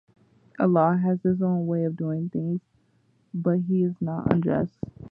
Allah 0.57 0.97
has 0.97 1.21
His 1.21 1.43
own 1.43 1.67
way 1.67 1.83
of 1.83 1.95
doing 1.95 2.29
things, 2.29 2.61
but 3.35 3.59
He 3.59 3.83
is 3.83 3.93
not 4.01 4.33
unjust. 4.33 4.73